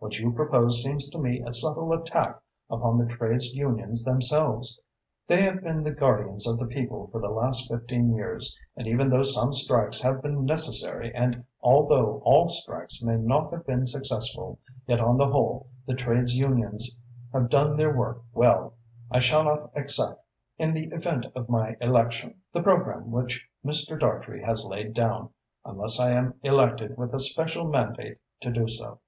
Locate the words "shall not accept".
19.20-20.22